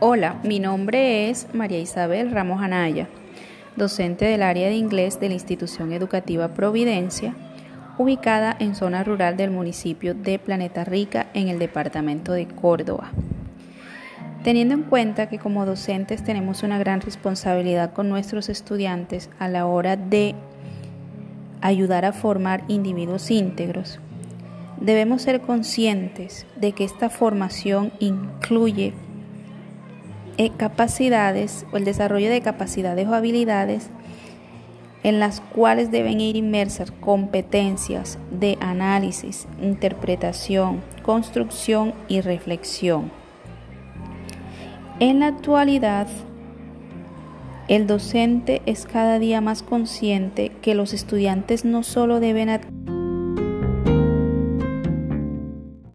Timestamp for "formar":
22.12-22.64